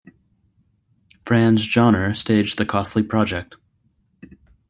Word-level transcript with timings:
Franz 1.27 1.61
Jauner 1.61 2.15
staged 2.15 2.57
the 2.57 2.65
costly 2.65 3.03
project. 3.03 3.57